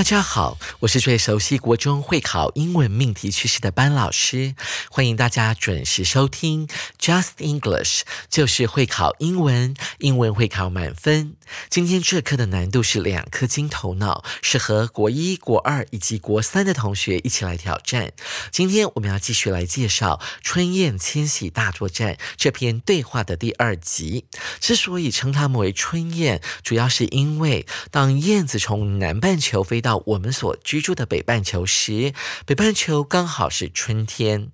[0.00, 4.54] 大家好，我是最熟悉国中会考英文命题趋势的班老师，
[4.90, 6.66] 欢迎大家准时收听
[6.98, 11.36] Just English，就是会考英文，英文会考满分。
[11.68, 18.12] 今天这课的难度是两颗金头脑，适合国一、国二以及国三的同学一起来挑战。
[18.50, 24.24] 今天我们要继续来介绍《春燕迁徙大作战》这篇对话的第二集。
[24.60, 32.12] 之所以称它们为春燕，主要是因为当燕子从南半球飞到我们所居住的北半球时，
[32.46, 34.50] 北半球刚好是春天。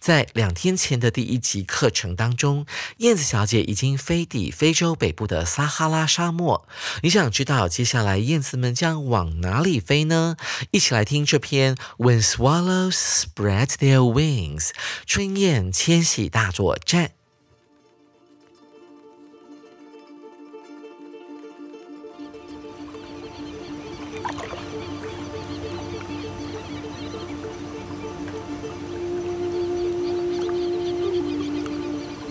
[0.00, 2.64] 在两天前的第一集课程当中，
[2.98, 6.66] 燕子小姐已经飞抵非洲北部的撒哈拉沙漠。
[7.02, 10.36] 你想知道接下来燕子们将往哪里飞呢？
[10.70, 14.68] 一起来听这篇《When Swallows Spread Their Wings》
[15.04, 17.17] 春燕迁徙大作战。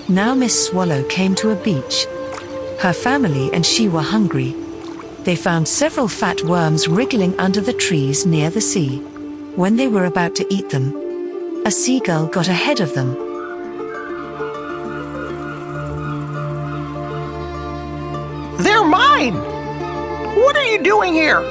[0.09, 2.05] Now Miss Swallow came to a beach.
[2.79, 4.55] Her family and she were hungry.
[5.23, 8.99] They found several fat worms wriggling under the trees near the sea.
[9.57, 10.95] When they were about to eat them,
[11.65, 13.15] a seagull got ahead of them.
[18.63, 19.35] They're mine!
[20.37, 21.41] What are you doing here?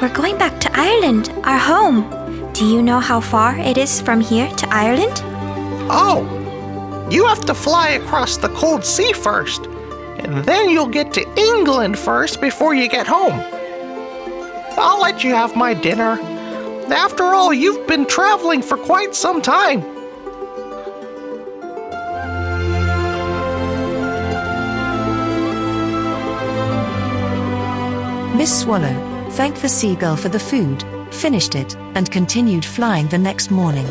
[0.00, 2.08] We're going back to Ireland, our home.
[2.54, 5.20] Do you know how far it is from here to Ireland?
[5.90, 6.40] Oh,
[7.10, 9.66] you have to fly across the cold sea first,
[10.18, 13.40] and then you'll get to England first before you get home.
[14.76, 16.18] I'll let you have my dinner.
[16.90, 19.80] After all, you've been traveling for quite some time.
[28.36, 33.50] Miss Swallow thanked the seagull for the food, finished it, and continued flying the next
[33.50, 33.86] morning.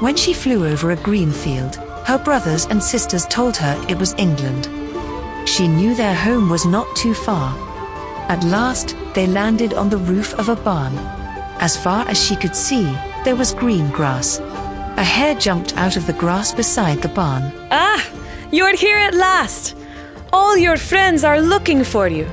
[0.00, 4.14] When she flew over a green field, her brothers and sisters told her it was
[4.16, 4.66] England.
[5.46, 7.54] She knew their home was not too far.
[8.30, 10.96] At last, they landed on the roof of a barn.
[11.60, 12.90] As far as she could see,
[13.26, 14.38] there was green grass.
[14.96, 17.52] A hare jumped out of the grass beside the barn.
[17.70, 18.02] Ah,
[18.50, 19.76] you're here at last.
[20.32, 22.26] All your friends are looking for you.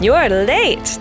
[0.00, 1.00] You're late.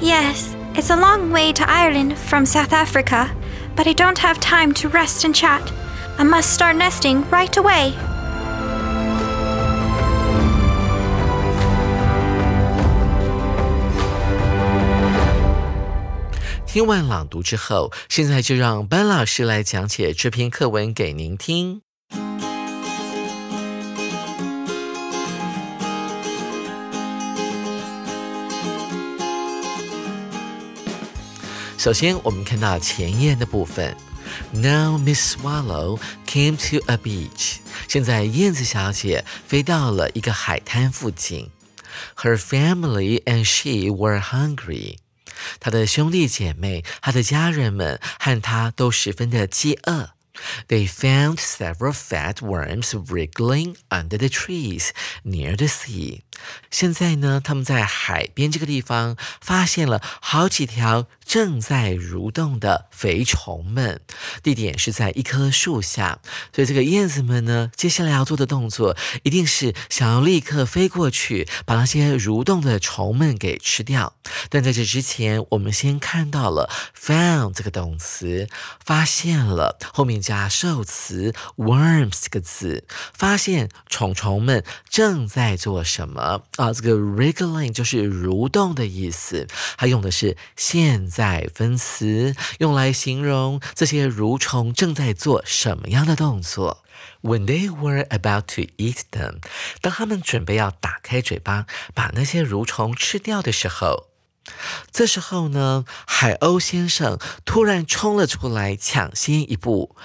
[0.00, 3.30] Yes, it's a long way to Ireland from South Africa,
[3.76, 5.70] but I don't have time to rest and chat.
[6.22, 7.94] I must start nesting right away.
[16.64, 21.82] 听完朗读之后，现在就让班老师来讲解这篇课文给您听。
[31.76, 33.96] 首先，我们看到前言的部分。
[34.53, 37.57] Now Miss Swallow came to a beach。
[37.87, 41.49] 现在燕子小姐飞到了一个海滩附近。
[42.17, 44.97] Her family and she were hungry。
[45.59, 50.11] 她的兄弟姐妹、她的家人们和她都十分的饥饿。
[50.67, 54.89] They found several fat worms wriggling under the trees
[55.25, 56.21] near the sea。
[56.69, 64.02] 现在呢，他们在海边这个地方发现了好几条 正在蠕动的肥虫们，
[64.42, 66.18] 地点是在一棵树下。
[66.54, 74.12] 所以这个燕子们呢，接下来要做的动作一定是想要立刻飞过去，把那些蠕动的虫们给吃掉。
[74.50, 78.46] 但在这之前，我们先看到了 found 这个动词，
[78.84, 86.74] 发现了，后面加受词 worms 这个字，发现虫虫们正在做什么啊？
[86.74, 89.46] 这个 wriggling 就是蠕动的意思，
[89.78, 91.21] 它用的是现在。
[91.22, 96.82] 带分词，用来形容这些蠕虫正在做什么样的动作。
[97.20, 99.36] When they were about to eat them，
[99.80, 104.11] 当他们准备要打开嘴巴把那些蠕虫吃掉的时候。
[104.90, 109.96] 这时候呢，海鸥先生突然冲了出来，抢先一步。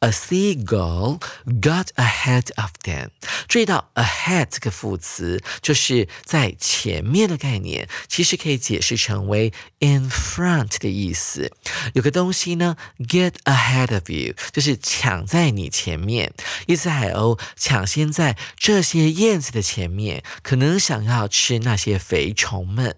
[0.00, 3.08] A seagull got ahead of them。
[3.48, 11.50] 注意到 ahead 这个副词，就是在前面的概念，其实可以解释成为 in front 的意思。
[11.94, 16.32] 有个东西呢，get ahead of you，就是抢在你前面。
[16.66, 22.96] 一只海鸥抢先在这些燕子的前面，可能想要吃那些肥虫们。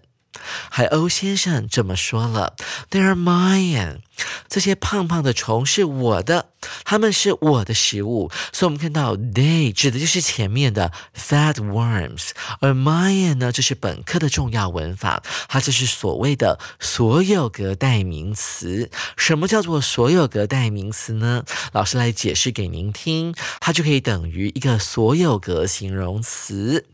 [0.69, 2.55] 海鸥先生这么说了
[2.89, 3.99] ：“They are mine。”
[4.47, 6.49] 这些胖胖的虫是我的，
[6.83, 8.31] 它们是我的食物。
[8.51, 12.29] 所以，我们看到 they 指的就是前面的 fat worms，
[12.59, 18.89] 而 mine 呢，这是本课的重要文法，它就是所谓的所有格代名词。
[19.17, 21.43] 什么叫做所有格代名词呢？
[21.71, 26.85] 老师来解释给您听，它就可以等于一个所有格形容词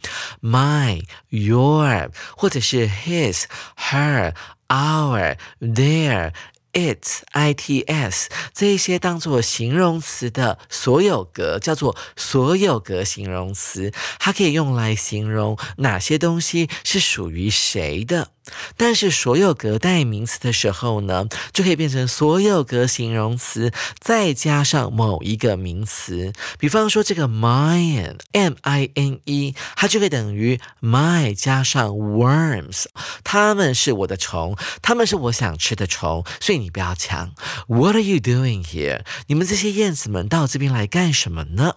[0.41, 3.43] ，my、your，或者是 his、
[3.77, 4.33] her、
[4.67, 6.33] our、their。
[6.75, 18.34] Its its 这一些当做形容词的所有格叫做所有格形容词，它可以用来形容哪些东西是属于谁的。
[18.77, 26.33] 但是所有格代名词的时候呢，就可以变成所有格形容词再加上某一个名词。
[26.59, 32.85] 比方说这个 mine m i n e，它就可以等于 my 加上 worms，
[33.23, 37.31] 它们是我的虫，它们是我想吃的虫，所以你不要抢。
[37.67, 39.01] What are you doing here？
[39.27, 41.75] 你们这些燕子们到这边来干什么呢？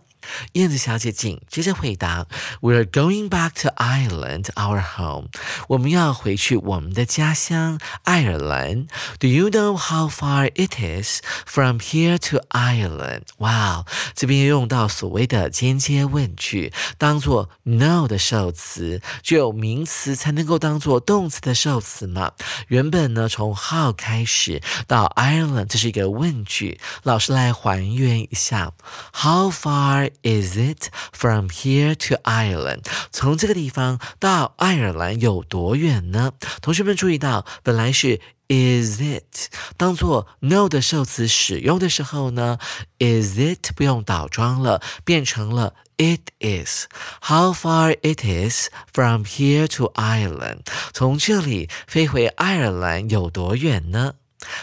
[0.53, 2.27] 燕子小姐紧接着回答
[2.61, 5.29] ：“We're going back to Ireland, our home。
[5.69, 8.87] 我们要回去我们的家乡爱尔兰。
[9.19, 13.85] Do you know how far it is from here to Ireland？” 哇，
[14.15, 22.33] 这边用到所谓的间接问句，当做 know 的受词，只有名词才能够当做动词的受词嘛。
[22.69, 26.81] 原本呢，从 how 开始到 Ireland，这是一个问句。
[27.03, 28.73] 老师来还原一下
[29.13, 30.11] ：How far?
[30.18, 32.86] far？Is it from here to Ireland？
[33.12, 36.32] 从这个地方到爱尔兰有多远呢？
[36.62, 42.58] 同学们注意到，本来是 Is it 当做 no 的受词使用的时候呢？
[43.00, 46.88] Is it 不用倒装了，变成了 It is.
[47.22, 50.62] How far it is from here to Ireland？
[50.92, 54.16] 从这里飞回爱尔兰有多远呢？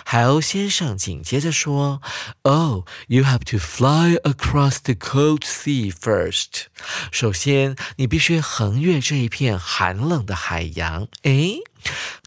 [0.06, 2.01] 海鸥先生紧接着说
[2.44, 6.68] ：“Oh, you have to fly across the cold sea first。
[7.12, 11.60] 首先，你必须横越这一片寒冷的海洋。”诶。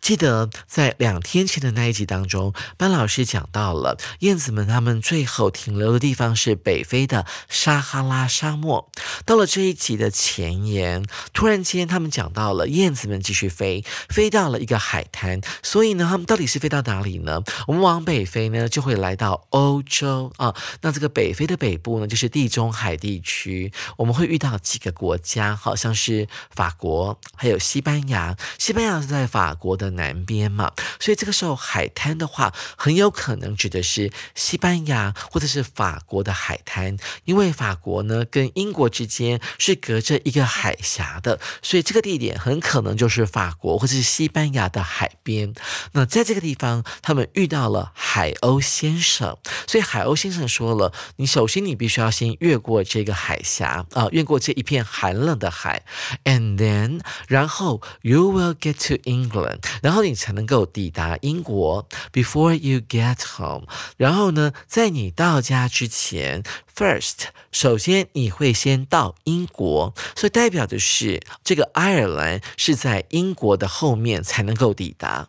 [0.01, 8.91] 记得在两天前的那一集当中，班老师讲到了燕子们，它们最后停留的地方是北非的撒哈拉沙漠。
[9.25, 15.41] 到了这一集的前言，突然间他们讲到了燕子们继续飞，飞到了一个海滩。
[15.63, 17.43] 所以呢，他们到底是飞到哪里呢？
[17.67, 20.55] 我们往北飞呢，就会来到欧洲啊。
[20.81, 23.73] 那这个北非的北部呢，就是地中海地区。
[23.97, 28.37] 我们会遇到几个国家，好像是法国，还有西班牙。
[28.59, 29.29] 西班牙是在。
[29.29, 45.53] 法国的南边嘛，所以这个时候海滩的话，很有可能指的是西班牙或者是法国的海滩，因为法国呢跟英国之间是隔着一个海峡的，所以这个地点很可能就是法国或者是西班牙的海边。
[45.93, 49.37] 那在这个地方，他们遇到了海鸥先生，
[49.67, 55.85] 所以海鸥先生说了：“你首先你必须要先越过这个海峡啊，越过这一片寒冷的海
[56.25, 61.87] ，and then 然后 you will get to England。”然后你才能够抵达英国。
[62.13, 63.67] Before you get home，
[63.97, 66.43] 然后呢，在你到家之前
[66.75, 75.29] ，first，首先你会先到英国，所以代表的是这个爱尔兰是在英国的后面才能够抵达。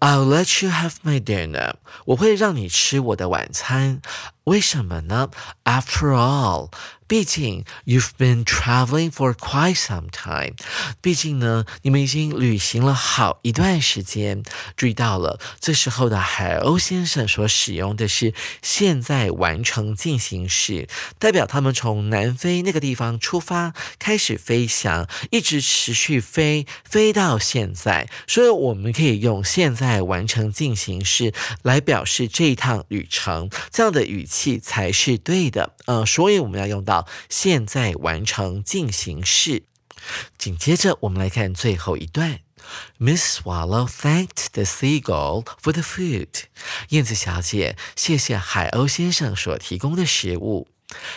[0.00, 1.74] I'll let you have my dinner，
[2.06, 4.00] 我会让你吃我的晚餐。
[4.44, 5.30] 为什么呢
[5.64, 6.70] ？After all。
[7.06, 10.54] 毕竟，you've been traveling for quite some time。
[11.00, 14.44] 毕竟呢，你们已经旅行了好一段时间。
[14.76, 20.88] 注意到了，这时候的海鸥先生所使用的是现在完成进行式，
[21.18, 28.08] 代表他们从南非那个地方出发，开始飞翔，一直持续飞，飞到现在。
[28.28, 35.74] 所以，我们可以用现在完成进行式来表示这一趟旅程，这样的语气才是对的。
[35.86, 37.08] 呃，所以我们要用到。
[37.28, 39.64] 现在完成进行式。
[40.38, 42.38] 紧接着，我们来看最后一段。
[42.98, 46.28] Miss Swallow thanked the seagull for the food。
[46.90, 50.68] 燕子小姐谢谢海鸥先生所提供的食物。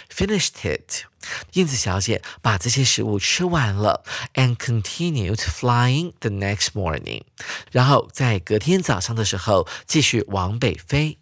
[0.10, 1.06] Finished it。
[1.54, 4.04] 燕子小姐把这些食物吃完了
[4.34, 7.24] ，and continued flying the next morning。
[7.72, 11.18] 然后在隔天早上的时候，继续往北飞。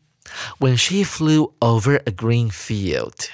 [0.60, 3.28] When she flew over a green field,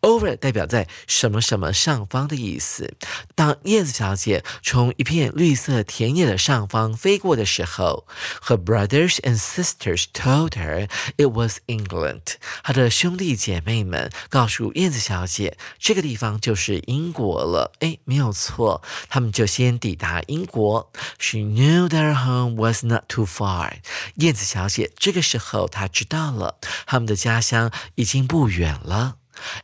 [0.00, 2.94] over 代表在什么什么上方的意思。
[3.34, 8.06] 当燕子小姐从一片绿色田野的上方飞过的时候
[8.42, 12.34] ，her brothers and sisters told her it was England。
[12.62, 17.72] 她的兄弟姐妹们告诉燕子小姐，这个地方就是英国了。
[17.80, 20.92] 哎，没有错，他们就先抵达英国。
[21.18, 23.78] She knew their home was not too far。
[24.16, 26.58] 燕子小姐这个时候她知道了。
[26.86, 29.16] 他们的家乡已经不远了。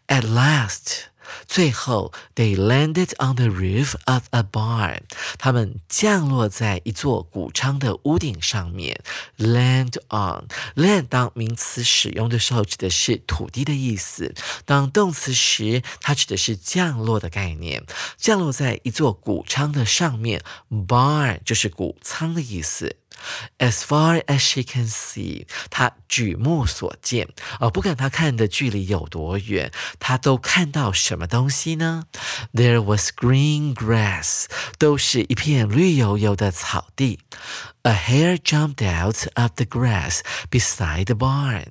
[0.08, 1.04] At last，
[1.46, 5.02] 最后，they landed on the roof of a barn。
[5.38, 9.00] 他们降落在一座谷仓的屋顶上面。
[9.38, 14.32] Land on，land 当名词使用的时候，指的是土地的意思；
[14.64, 17.84] 当动词时，它指的是降落的概念。
[18.16, 22.96] 降落在一座谷仓的上面，barn 就是谷仓的意思。
[23.57, 27.29] As far as she can see，她举目所见，
[27.60, 32.03] 而不管她看的距离有多远，她都看到什么东西呢？
[32.53, 34.45] There was green grass，
[34.77, 37.19] 都是一片绿油油的草地。
[37.84, 40.19] A hare jumped out of the grass
[40.51, 41.67] beside the barn。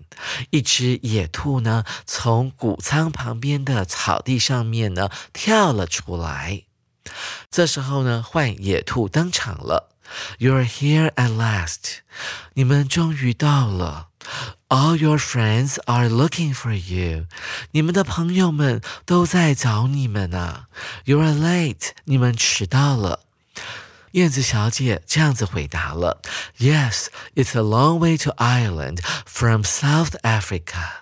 [0.51, 6.63] 一只野兔呢，从谷仓旁边的草地上面呢跳了出来。
[7.51, 9.91] 这时候呢，换野兔登场了。
[10.39, 11.99] You're here at last.
[12.55, 14.09] 你们终于到了。
[14.69, 17.27] All your friends are looking for you.
[17.73, 20.67] 你们的朋友们都在找你们呢。
[21.05, 21.91] You're late.
[22.05, 23.21] 你们迟到了。
[24.13, 26.23] 燕子小姐这样子回答了：“
[26.59, 30.98] Yes, it's a long way to Ireland from South Africa.”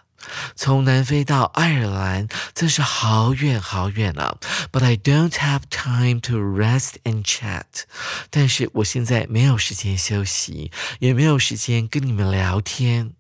[0.56, 4.38] 从南非到爱尔兰真是好远好远啊
[4.72, 7.84] ！But I don't have time to rest and chat。
[8.30, 13.17] 但是我现在没有时间休息，也没有时间跟你们聊天。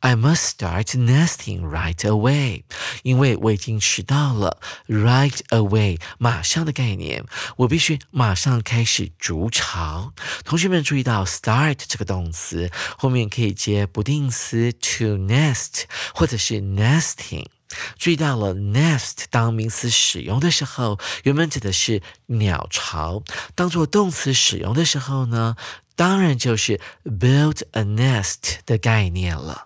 [0.00, 2.64] I must start nesting right away，
[3.02, 4.60] 因为我已经迟到了。
[4.88, 7.24] Right away，马上的概念，
[7.56, 10.12] 我必须马上开始筑巢。
[10.44, 17.46] 同学们注意到，start 这个动词后面可以接不定词 to nest，或者是 nesting。
[17.98, 23.24] 注意到了，nest 当名词使用的时候，原本指的是鸟巢；
[23.56, 25.56] 当做动词使用的时候呢，
[25.96, 29.64] 当然就是 build a nest 的概念了。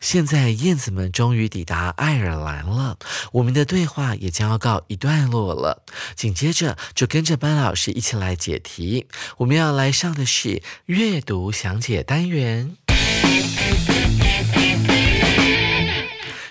[0.00, 2.98] 现在燕子们终于抵达爱尔兰了，
[3.32, 5.82] 我们的对话也将要告一段落了。
[6.14, 9.08] 紧接着就跟着班老师一起来解题。
[9.38, 12.76] 我们要来上的是阅读详解单元。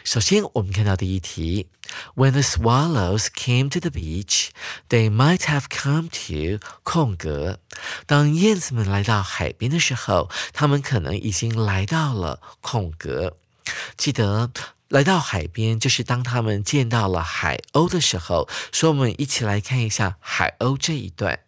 [0.03, 1.67] 首先，我们看到第一题
[2.15, 4.49] ：When the swallows came to the beach,
[4.89, 7.59] they might have come to 空格。
[8.05, 13.37] 当燕子们来到海边的时候，它们可能已经来到了空格。
[13.97, 14.51] 记得，
[14.89, 18.47] 来到海边就是当他们见到了海鸥的时候。
[18.71, 21.39] 说，我们一起来看一下海鸥这一段。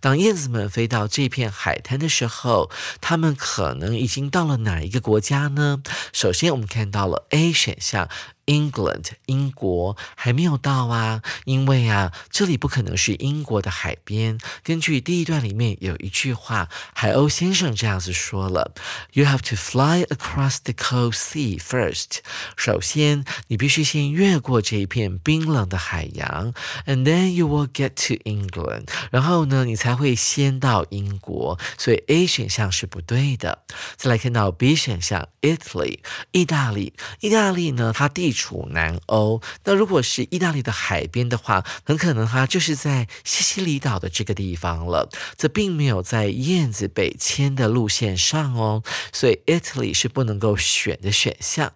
[0.00, 2.70] 当燕子们飞到这片海滩的时候，
[3.02, 5.82] 它们可能已经到了哪一个国家呢？
[6.14, 8.08] 首先，我们看到了 A 选项。
[8.48, 14.38] England，英国还没有到啊，因为啊，这里不可能是英国的海边。
[14.64, 18.72] 根据第一段里面有一句话，海鸥先生这样子说了
[19.12, 22.20] ：“You have to fly across the cold sea first。”
[22.56, 26.54] 首先，你必须先越过这一片冰冷的海洋
[26.86, 28.88] ，and then you will get to England。
[29.10, 31.58] 然后呢，你才会先到英国。
[31.76, 33.64] 所以 A 选项是不对的。
[33.96, 35.98] 再来看到 B 选项，Italy，
[36.32, 36.94] 意大利。
[37.20, 45.08] 意大利呢，它地处南欧，那如果是意大利的海边的话，很可能哈就是在西西里岛的这个地方了。
[45.36, 51.72] 这并没有在燕子北迁的路线上哦，所以 Italy 是不能够选的选项。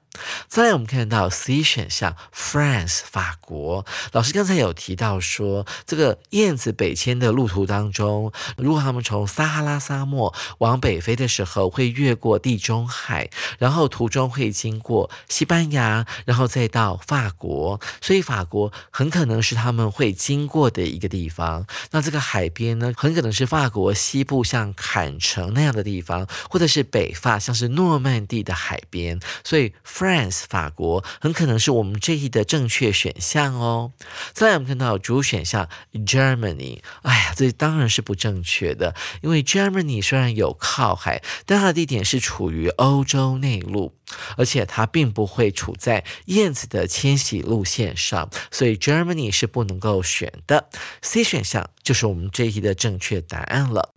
[0.47, 3.87] 再来，我们看到 C 选项，France 法国。
[4.13, 21.67] 老师刚才有提到说，这个燕子北迁的路途当中，如果他们从撒哈拉沙漠往北飞的时候，会越过地中海，然后途中会经过西班牙，然后再到法国，所以法国很可能是他们会经过的一个地方。
[21.93, 29.73] 那这个海边呢，很可能是法国西部像坎城那样的地方，或者是北法像是诺曼底的海边，所以。
[30.03, 33.93] France 法国很可能是我们这一的正确选项哦。
[34.33, 43.95] 再来，我们看到主选项 Germany，哎呀，这当然是不正确的，因为 Germany 虽然有靠海，但它的地点是处于欧洲内陆，
[44.37, 50.69] 而且它并不会处在燕子的迁徙路线上，所以 Germany 是不能够选的。
[51.01, 53.91] C 选项就是我们这一的正确答案了。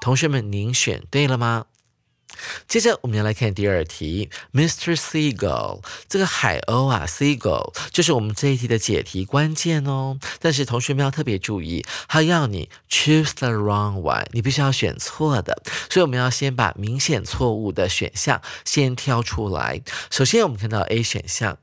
[0.00, 1.66] 同学们，您选对了吗？
[2.70, 4.94] 接着我们要来看第二题，Mr.
[4.94, 10.20] Seagull 这个海鸥啊，Seagull 就是我们这一题的解题关键哦。
[10.38, 15.60] 但是同学们要特别注意，它要你 choose the wrong one，你必须要选错的。
[15.90, 19.82] 所以我们要先把明显错误的选项先挑出来。
[20.08, 21.58] 首先我们看到 A 选项。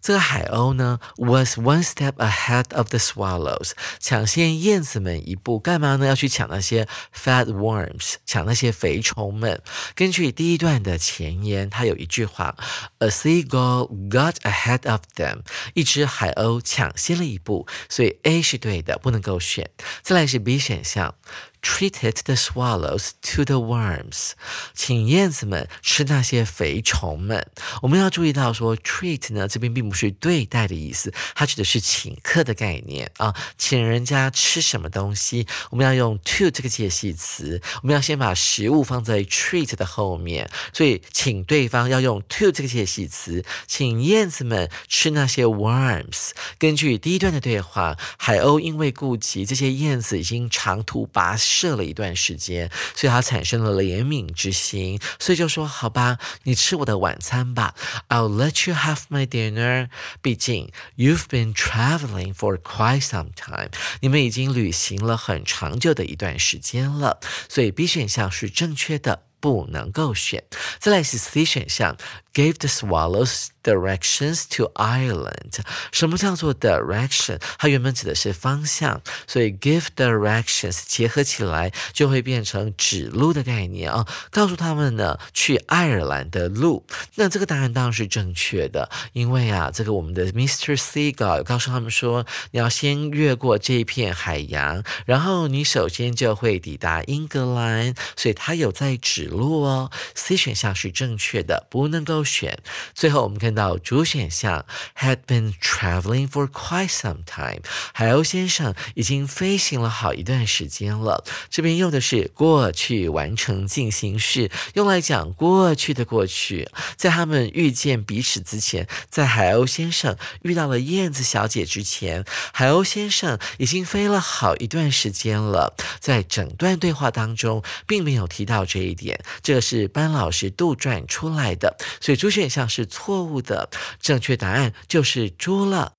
[0.00, 6.06] 这个海鸥呢，was one step ahead of the swallows，抢先燕子们一步，干嘛呢？
[6.06, 9.60] 要去抢那些 fat worms，抢那些肥虫们。
[9.94, 12.56] 根据第一段的前言，它有一句话
[12.98, 15.40] ，a seagull got ahead of them，
[15.74, 19.68] 一只海鸥抢先了一步，所以 A 是对的，不能够选。
[20.02, 21.14] 再来是 B 选项。
[21.60, 24.30] Treated the swallows to the worms，
[24.74, 27.46] 请燕子们吃那些肥虫们。
[27.82, 46.30] 我们要注意到说，treat 呢这边并不是对待的意思，它指的是请客的概念啊，请人家吃什么东西，我们要用 to 这个介系词，我们要先把食物放在 treat 的后面，所以请对方要用 to 这个介系词，请燕子们吃那些 worms。
[46.56, 51.47] 根据第一段的对话，海鸥因为顾及这些燕子已经长途跋涉。
[51.48, 57.74] 射了一段时间，所以他产生了怜悯之心，所以就说：“好吧，你吃我的晚餐吧。
[58.08, 59.88] ”I'll let you have my dinner。
[60.20, 63.70] 毕竟，you've been traveling for quite some time。
[64.00, 70.44] 你们已经旅行了很长久的一段时间了，所以 B 选项是正确的，不能够选。
[70.78, 71.96] 再来是 C 选项
[72.38, 73.48] ，gave the swallows。
[73.68, 75.60] Directions to Ireland，
[75.92, 77.38] 什么叫做 direction？
[77.58, 86.86] 它原本指的是方向，所以 give directions 结合起来就会变成指路的概念啊，告诉他们呢去爱尔兰的路。
[87.16, 90.74] 那这个答案当然是正确的，因为啊，这个我们的 Mr.
[90.74, 99.90] Seagull 告诉他们说，你要先越过这一片海洋，然后你首先就会抵达英格兰，所以他有在指路哦。
[100.14, 102.56] C 选项是正确的，不能够选。
[102.94, 103.48] 最后我们看。
[103.58, 104.64] 到主选项
[105.00, 107.60] ，had been traveling for quite some time。
[107.92, 111.24] 海鸥先生已经飞行了好一段时间了。
[111.50, 116.68] 这边用的是过去完成进行式，用来讲过去的过去。
[116.94, 125.74] 在他们遇见彼此之前，在海鸥先生遇到了燕子小姐之前，海鸥先生已经飞了好一段时间了。
[125.98, 133.40] 在整段对话当中，并没有提到这一点，这个是班老师杜撰出来的，所以猪选项是错误。
[133.40, 135.94] 的正确答案就是猪了，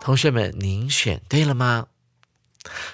[0.00, 1.86] 同学们，您选对了吗？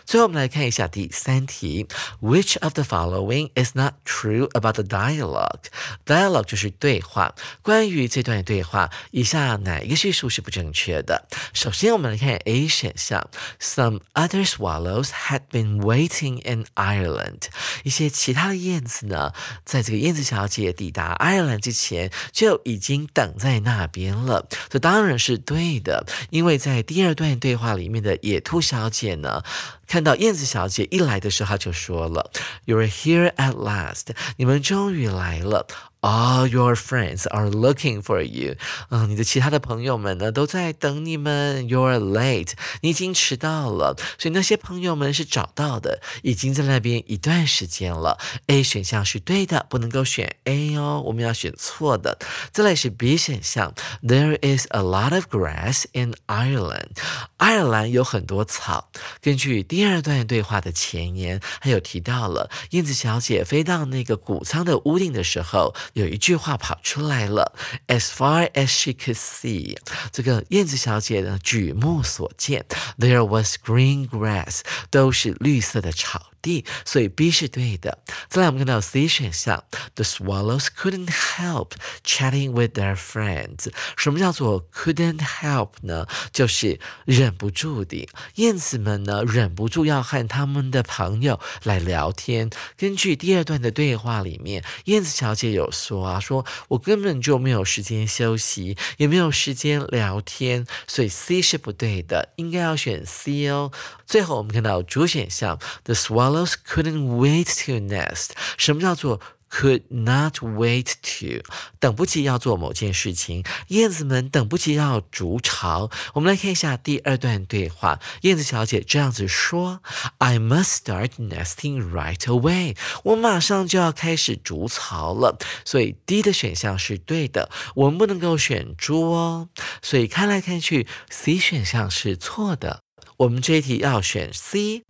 [0.04, 1.86] 最后，我们来看一下第三题
[2.20, 5.64] ：Which of the following is not true about the dialogue?
[6.04, 7.34] Dialogue 就是对话。
[7.62, 11.28] 关于这段对话，以下哪一个叙述是不正确的？
[11.52, 13.28] 首先，我们来看 A 选项
[13.60, 17.42] ：Some other swallows had been waiting in Ireland。
[17.84, 19.32] 一些其他的燕子呢，
[19.64, 24.48] 在这个燕子小姐抵达爱尔兰之前，就已经等在那边了。
[24.68, 29.42] 这当然是对的，因为在第二段对话里面的野兔小姐呢。
[29.86, 32.30] 看到燕子小姐一来的时候，她就说了
[32.66, 35.66] ：“You're here at last，你们终于来了。”
[36.02, 38.56] All your friends are looking for you。
[38.88, 41.68] 嗯，你的其他的朋友们呢，都在等你们。
[41.68, 43.94] You're late，你已经迟到了。
[44.18, 48.18] 所以那些朋友们是找到的，已经在那边一段时间了。
[48.46, 52.18] A 选项是对的，不能够选 A 哦，我们要选错的。
[52.50, 56.96] 再来是 B 选项，There is a lot of grass in Ireland。
[57.36, 58.90] 爱尔兰有很多草。
[59.20, 65.74] 根据第二段对话的前言，还有提到了燕子小姐飞到那个谷仓的屋顶的时候。
[65.94, 67.54] 有一句话跑出来了
[67.88, 69.76] ，As far as she could see，
[70.12, 72.64] 这个燕子小姐呢，举目所见
[72.98, 76.30] ，There was green grass，都是绿色的草。
[76.42, 77.98] D，所以 B 是对的。
[78.28, 81.72] 再来，我们看到 C 选项，The swallows couldn't help
[82.04, 83.70] chatting with their friends。
[83.96, 86.06] 什么叫做 couldn't help 呢？
[86.32, 92.50] 就是忍不住的，燕子们呢忍不住要和他们的朋友来聊天。
[92.76, 103.70] 根据第二段的对话里面，燕子小姐有说啊，说我根本就没有时间休息，也没有时间聊天，所以 C 是不对的，应该要选 C 哦。
[104.06, 106.29] 最后，我们看到主选项，The swallows
[106.66, 108.30] couldn't wait to nest。
[108.56, 111.42] 什么叫做 could not wait to
[111.80, 115.90] 等不及要做某件事情，燕子们等不及要筑巢。
[116.14, 119.82] 我们来看一下第二段对话，燕子小姐这样子说
[120.18, 122.76] ：“I must start nesting right away。
[123.02, 129.48] 我马上就要开始筑巢了。”所以 D 的选项是对的，我们不能够选猪哦。
[129.82, 132.82] 所以看来看去，C 选项是错的。
[133.16, 134.84] 我们这一题要选 C。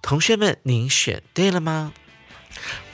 [0.00, 1.92] 同学们，您选对了吗？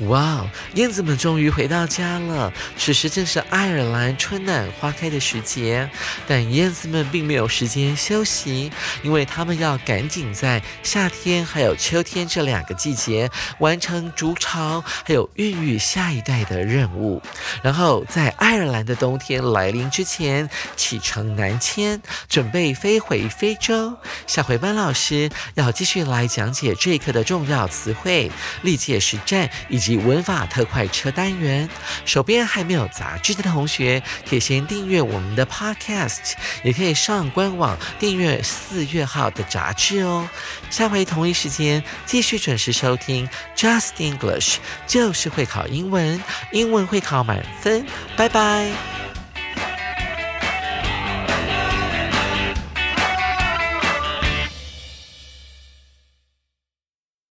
[0.07, 2.53] 哇，燕子们终于回到家了。
[2.77, 5.91] 此时正是爱尔兰春暖花开的时节，
[6.27, 8.71] 但燕子们并没有时间休息，
[9.03, 17.21] 因为它们要赶紧在夏天还有秋天这两个季节完成筑巢还有孕育下一代的任务，
[17.61, 23.97] 然后在爱尔兰的冬天来临之前启程南迁，准备飞回非洲。
[24.29, 28.31] 下回班老师要继续来讲解这一课的重要词汇、
[28.63, 29.51] 历届实战。
[29.69, 31.66] 以及及文法特快车单元，
[32.05, 40.29] 手边还没有杂志的同学，可以先订阅我们的 Podcast，也可以上官网订阅四月号的杂志哦。
[40.68, 46.22] 下回同一时间继续准时收听 Just English，就是会考英文，
[46.53, 47.87] 英文会考满分。
[48.14, 49.18] 拜拜。